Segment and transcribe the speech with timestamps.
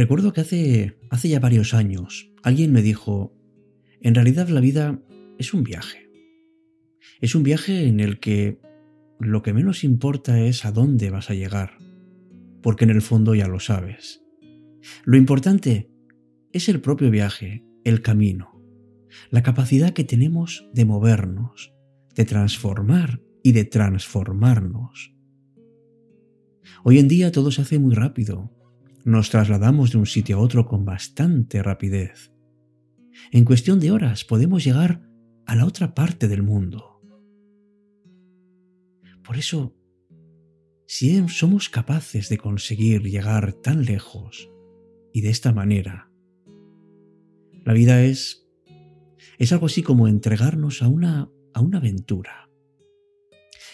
[0.00, 3.36] Recuerdo que hace, hace ya varios años alguien me dijo,
[4.00, 4.98] en realidad la vida
[5.38, 6.08] es un viaje.
[7.20, 8.58] Es un viaje en el que
[9.18, 11.76] lo que menos importa es a dónde vas a llegar,
[12.62, 14.22] porque en el fondo ya lo sabes.
[15.04, 15.90] Lo importante
[16.54, 18.58] es el propio viaje, el camino,
[19.28, 21.74] la capacidad que tenemos de movernos,
[22.14, 25.14] de transformar y de transformarnos.
[26.84, 28.50] Hoy en día todo se hace muy rápido,
[29.04, 32.32] nos trasladamos de un sitio a otro con bastante rapidez.
[33.32, 35.02] En cuestión de horas podemos llegar
[35.46, 37.00] a la otra parte del mundo.
[39.24, 39.76] Por eso,
[40.86, 44.50] si somos capaces de conseguir llegar tan lejos
[45.12, 46.10] y de esta manera,
[47.64, 48.46] la vida es
[49.38, 52.50] es algo así como entregarnos a una a una aventura.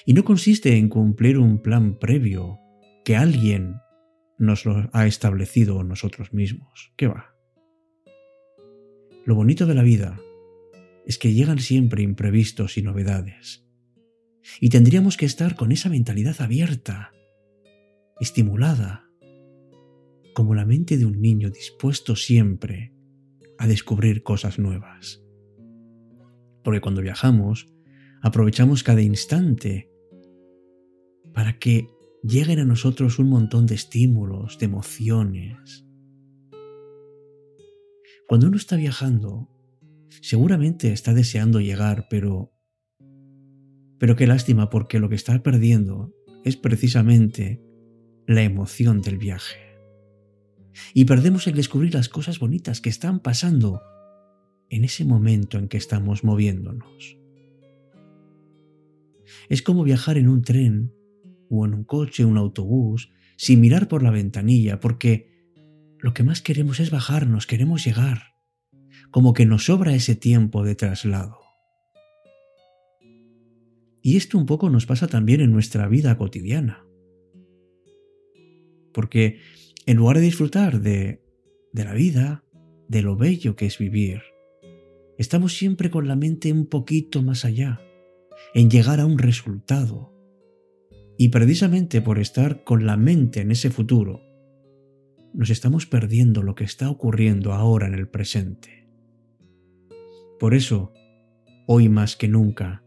[0.04, 2.58] Y no consiste en cumplir un plan previo
[3.04, 3.76] que alguien
[4.38, 6.92] nos lo ha establecido nosotros mismos.
[6.96, 7.34] ¿Qué va?
[9.24, 10.20] Lo bonito de la vida
[11.06, 13.64] es que llegan siempre imprevistos y novedades.
[14.60, 17.12] Y tendríamos que estar con esa mentalidad abierta,
[18.20, 19.08] estimulada,
[20.34, 22.92] como la mente de un niño dispuesto siempre
[23.58, 25.22] a descubrir cosas nuevas.
[26.62, 27.68] Porque cuando viajamos,
[28.22, 29.90] aprovechamos cada instante
[31.32, 31.88] para que
[32.26, 35.86] lleguen a nosotros un montón de estímulos, de emociones.
[38.26, 39.48] Cuando uno está viajando,
[40.22, 42.52] seguramente está deseando llegar, pero
[43.98, 46.12] pero qué lástima porque lo que está perdiendo
[46.44, 47.62] es precisamente
[48.26, 49.56] la emoción del viaje.
[50.92, 53.80] Y perdemos el descubrir las cosas bonitas que están pasando
[54.68, 57.16] en ese momento en que estamos moviéndonos.
[59.48, 60.92] Es como viajar en un tren
[61.50, 65.30] o en un coche, un autobús, sin mirar por la ventanilla, porque
[65.98, 68.34] lo que más queremos es bajarnos, queremos llegar,
[69.10, 71.38] como que nos sobra ese tiempo de traslado.
[74.02, 76.86] Y esto un poco nos pasa también en nuestra vida cotidiana.
[78.92, 79.40] Porque
[79.84, 81.22] en lugar de disfrutar de,
[81.72, 82.44] de la vida,
[82.88, 84.22] de lo bello que es vivir,
[85.18, 87.80] estamos siempre con la mente un poquito más allá,
[88.54, 90.15] en llegar a un resultado,
[91.18, 94.20] y precisamente por estar con la mente en ese futuro,
[95.32, 98.88] nos estamos perdiendo lo que está ocurriendo ahora en el presente.
[100.38, 100.92] Por eso,
[101.66, 102.84] hoy más que nunca,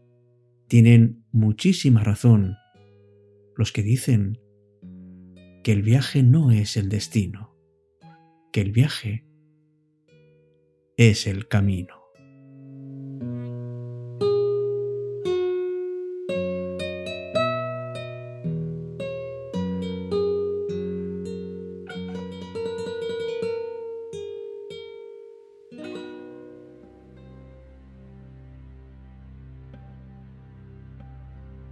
[0.68, 2.56] tienen muchísima razón
[3.56, 4.38] los que dicen
[5.62, 7.56] que el viaje no es el destino,
[8.52, 9.26] que el viaje
[10.96, 11.99] es el camino.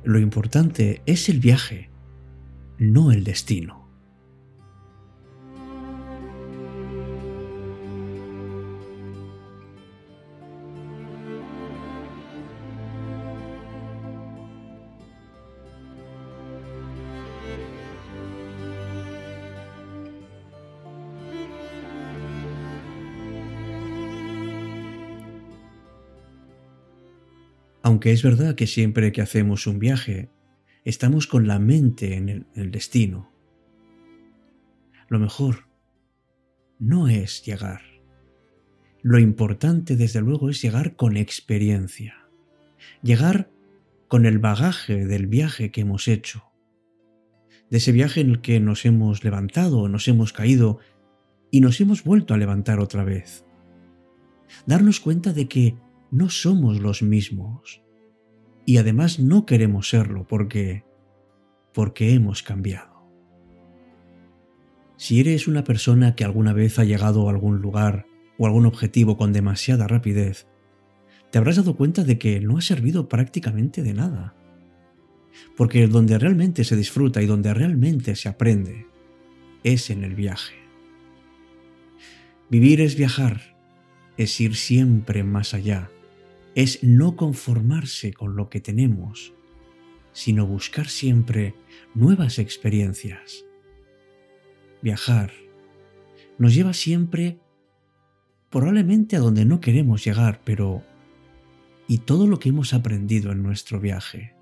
[0.04, 1.90] Lo importante es el viaje,
[2.78, 3.87] no el destino.
[27.88, 30.28] Aunque es verdad que siempre que hacemos un viaje,
[30.84, 33.32] estamos con la mente en el, destino.
[35.08, 35.70] Lo mejor
[36.78, 37.80] no es llegar.
[39.00, 42.28] Lo importante, desde luego, es llegar con experiencia.
[43.02, 43.50] Llegar
[44.06, 46.44] con el bagaje del viaje que hemos hecho.
[47.70, 50.78] De ese viaje en el que nos hemos levantado, nos hemos caído
[51.50, 53.46] y nos hemos vuelto a levantar otra vez.
[54.66, 57.82] Darnos cuenta de que no somos los mismos.
[58.66, 60.84] Y además no queremos serlo porque
[61.72, 63.08] porque hemos cambiado.
[64.96, 68.06] Si eres una persona que alguna vez ha llegado a algún lugar
[68.36, 70.48] o algún objetivo con demasiada rapidez,
[71.30, 74.34] te habrás dado cuenta de que no ha servido prácticamente de nada.
[75.56, 78.86] Porque donde realmente se disfruta y donde realmente se aprende
[79.62, 80.56] es en el viaje.
[82.50, 83.56] Vivir es viajar,
[84.16, 85.90] es ir siempre más allá,
[86.58, 89.32] es no conformarse con lo que tenemos,
[90.12, 91.54] sino buscar siempre
[91.94, 93.44] nuevas experiencias.
[94.82, 95.30] Viajar
[96.36, 97.38] nos lleva siempre
[98.50, 100.82] probablemente a donde no queremos llegar, pero
[101.86, 104.34] ¿y todo lo que hemos aprendido en nuestro viaje?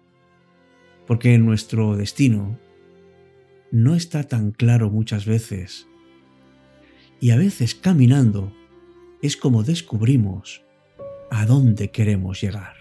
[1.07, 2.59] Porque nuestro destino
[3.71, 5.87] no está tan claro muchas veces
[7.21, 8.55] Y a veces caminando
[9.21, 10.66] es como descubrimos
[11.31, 12.77] a dónde queremos llegar.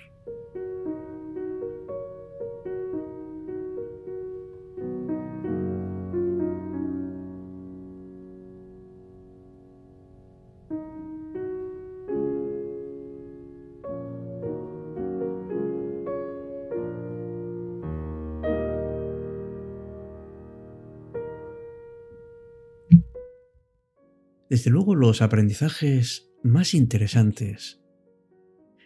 [24.55, 27.84] Desde luego los aprendizajes más interesantes,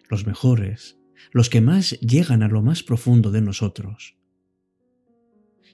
[0.10, 1.00] los mejores,
[1.32, 4.18] los que más llegan a lo más profundo de nosotros,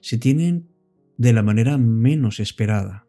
[0.00, 0.68] se tienen
[1.16, 3.06] de la manera menos esperada.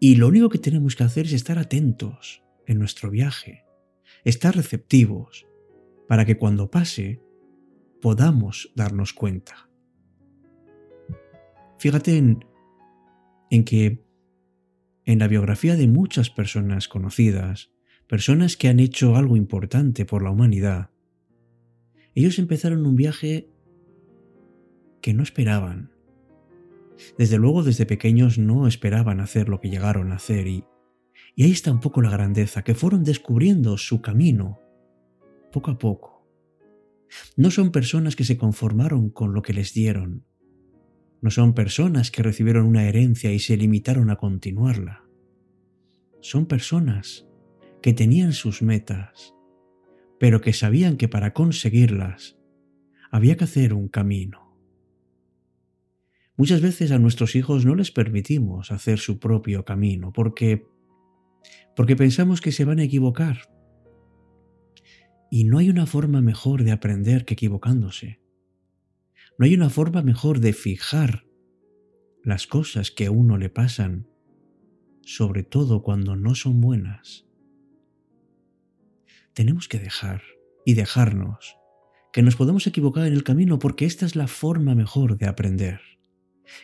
[0.00, 3.64] Y lo único que tenemos que hacer es estar atentos en nuestro viaje,
[4.24, 5.46] estar receptivos,
[6.08, 7.22] para que cuando pase
[8.02, 9.70] podamos darnos cuenta.
[11.78, 12.44] Fíjate en,
[13.50, 14.04] en que
[15.06, 17.73] en la biografía de muchas personas conocidas,
[18.06, 20.90] personas que han hecho algo importante por la humanidad,
[22.14, 23.48] ellos empezaron un viaje
[25.00, 25.90] que no esperaban.
[27.18, 30.64] Desde luego desde pequeños no esperaban hacer lo que llegaron a hacer y,
[31.34, 34.60] y ahí está un poco la grandeza, que fueron descubriendo su camino
[35.52, 36.26] poco a poco.
[37.36, 40.24] No son personas que se conformaron con lo que les dieron,
[41.24, 45.04] no son personas que recibieron una herencia y se limitaron a continuarla.
[46.20, 47.26] Son personas
[47.84, 49.34] que tenían sus metas,
[50.18, 52.38] pero que sabían que para conseguirlas
[53.10, 54.56] había que hacer un camino.
[56.34, 60.66] Muchas veces a nuestros hijos no les permitimos hacer su propio camino porque
[61.76, 63.50] porque pensamos que se van a equivocar.
[65.30, 68.18] Y no hay una forma mejor de aprender que equivocándose.
[69.36, 71.26] No hay una forma mejor de fijar
[72.22, 74.08] las cosas que a uno le pasan,
[75.02, 77.26] sobre todo cuando no son buenas.
[79.34, 80.22] Tenemos que dejar
[80.64, 81.56] y dejarnos
[82.12, 85.80] que nos podemos equivocar en el camino porque esta es la forma mejor de aprender.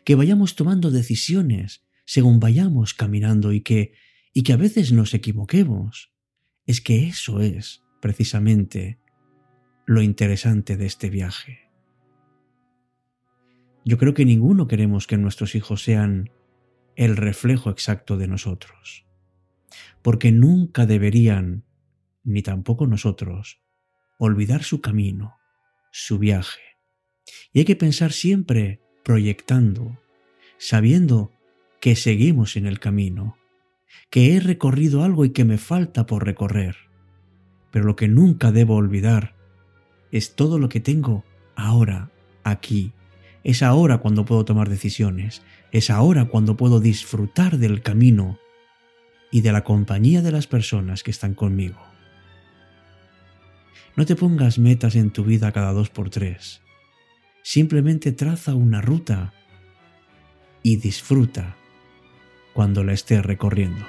[0.04, 3.92] Que vayamos tomando decisiones según vayamos caminando y que
[4.32, 6.12] y que a veces nos equivoquemos.
[6.66, 8.98] Es que eso es precisamente
[9.86, 11.70] lo interesante de este viaje.
[13.84, 16.30] Yo creo que ninguno queremos que nuestros hijos sean
[16.96, 19.06] el reflejo exacto de nosotros,
[20.02, 21.64] porque nunca deberían,
[22.22, 23.60] ni tampoco nosotros,
[24.18, 25.36] olvidar su camino,
[25.90, 26.60] su viaje.
[27.52, 29.98] Y hay que pensar siempre proyectando,
[30.58, 31.32] sabiendo
[31.80, 33.36] que seguimos en el camino,
[34.10, 36.76] que he recorrido algo y que me falta por recorrer.
[37.70, 39.34] Pero lo que nunca debo olvidar
[40.12, 41.24] es todo lo que tengo
[41.56, 42.10] ahora,
[42.44, 42.92] aquí,
[43.42, 48.38] es ahora cuando puedo tomar decisiones, es ahora cuando puedo disfrutar del camino
[49.30, 51.78] y de la compañía de las personas que están conmigo.
[53.96, 56.62] No te pongas metas en tu vida cada dos por tres.
[57.42, 59.32] Simplemente traza una ruta
[60.62, 61.56] y disfruta
[62.52, 63.84] cuando la estés recorriendo.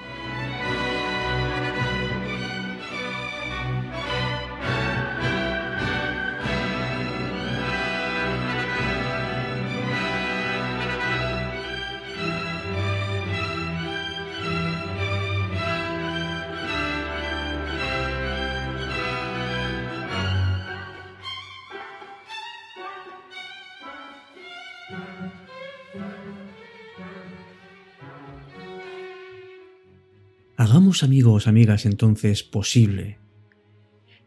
[30.62, 33.18] Hagamos amigos, amigas, entonces posible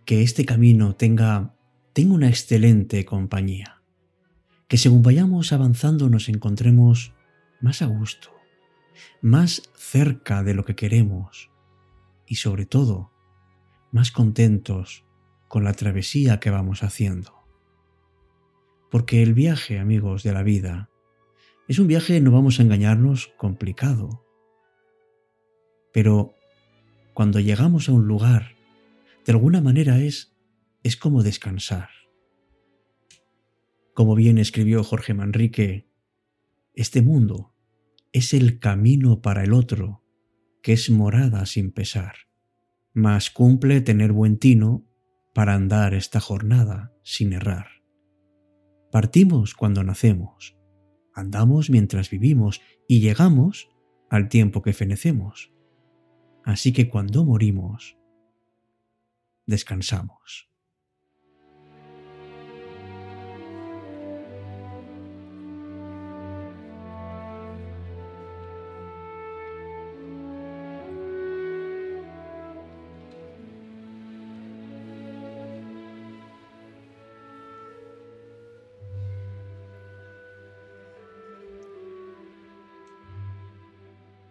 [0.04, 1.54] que este camino tenga,
[1.92, 3.84] tenga una excelente compañía,
[4.66, 7.14] que según vayamos avanzando nos encontremos
[7.60, 8.30] más a gusto,
[9.22, 11.52] más cerca de lo que queremos
[12.26, 13.12] y sobre todo
[13.92, 15.04] más contentos
[15.46, 17.46] con la travesía que vamos haciendo.
[18.90, 20.90] Porque el viaje, amigos, de la vida
[21.68, 24.23] es un viaje, no vamos a engañarnos, complicado
[25.94, 26.34] pero
[27.14, 28.56] cuando llegamos a un lugar,
[29.24, 30.36] de alguna manera es,
[30.82, 31.88] es como descansar.
[33.94, 35.88] Como bien escribió Jorge Manrique,
[36.74, 37.54] este mundo
[38.12, 40.02] es el camino para el otro,
[40.62, 42.16] que es morada sin pesar,
[42.92, 44.84] mas cumple tener buen tino
[45.32, 47.68] para andar esta jornada sin errar.
[48.90, 50.56] Partimos cuando nacemos,
[51.14, 53.68] andamos mientras vivimos y llegamos
[54.10, 55.53] al tiempo que fenecemos.
[56.44, 57.96] Así que cuando morimos,
[59.46, 60.48] descansamos.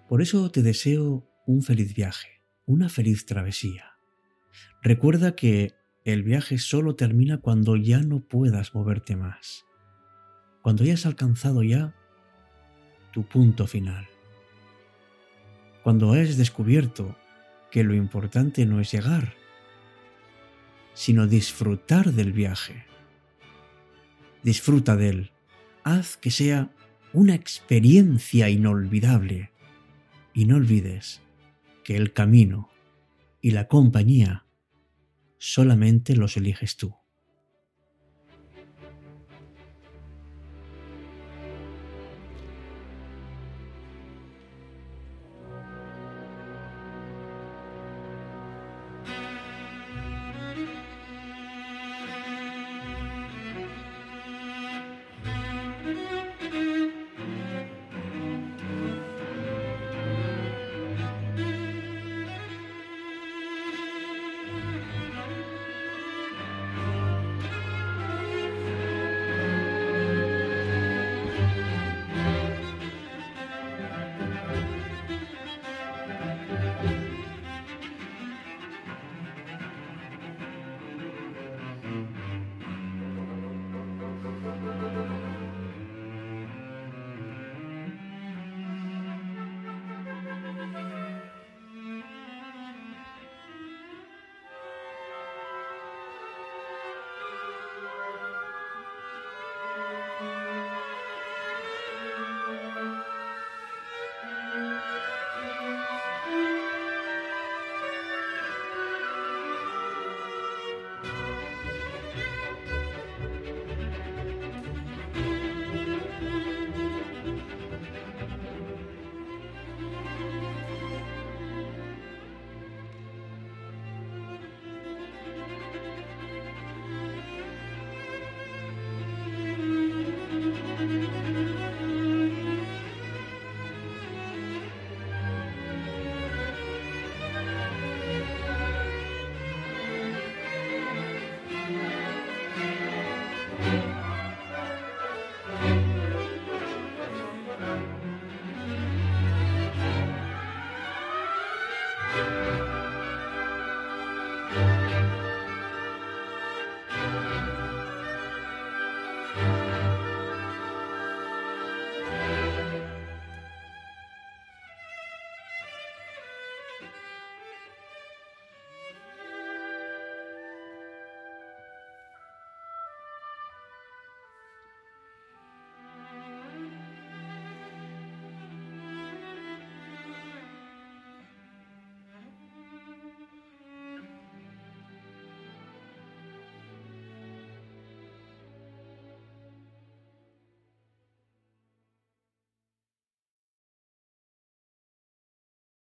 [0.07, 3.97] Por eso te deseo un feliz viaje, una feliz travesía.
[4.81, 5.73] Recuerda que
[6.05, 9.65] el viaje solo termina cuando ya no puedas moverte más,
[10.61, 11.93] cuando hayas alcanzado ya
[13.11, 14.07] tu punto final,
[15.83, 17.17] cuando hayas descubierto
[17.71, 19.33] que lo importante no es llegar,
[20.93, 22.85] sino disfrutar del viaje.
[24.43, 25.31] Disfruta de él,
[25.83, 26.71] haz que sea
[27.13, 29.51] una experiencia inolvidable
[30.33, 31.22] y no olvides
[31.83, 32.69] que el camino
[33.41, 34.45] y la compañía
[35.37, 36.95] solamente los eliges tú.